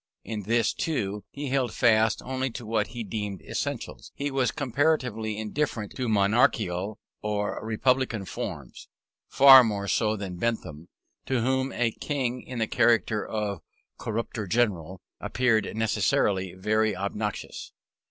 In 0.23 0.41
this, 0.45 0.73
too, 0.73 1.25
he 1.29 1.49
held 1.49 1.75
fast 1.75 2.23
only 2.25 2.49
to 2.49 2.65
what 2.65 2.87
he 2.87 3.03
deemed 3.03 3.43
essentials; 3.43 4.11
he 4.15 4.31
was 4.31 4.49
comparatively 4.49 5.37
indifferent 5.37 5.93
to 5.95 6.09
monarchical 6.09 6.97
or 7.21 7.63
republican 7.63 8.25
forms 8.25 8.87
far 9.27 9.63
more 9.63 9.87
so 9.87 10.15
than 10.15 10.37
Bentham, 10.39 10.87
to 11.27 11.41
whom 11.41 11.71
a 11.71 11.91
king, 11.91 12.41
in 12.41 12.57
the 12.57 12.65
character 12.67 13.23
of 13.23 13.61
"corrupter 13.99 14.47
general," 14.47 15.01
appeared 15.19 15.71
necessarily 15.77 16.55
very 16.55 16.93
noxious. 17.13 17.71